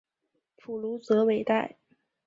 [0.55, 1.77] 普卢泽韦代。